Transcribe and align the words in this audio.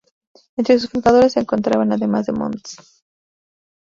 Entre 0.57 0.79
sus 0.79 0.89
fundadores 0.89 1.33
se 1.33 1.41
encontraban, 1.41 1.91
además 1.91 2.25
de 2.25 2.33
Mons. 2.33 3.03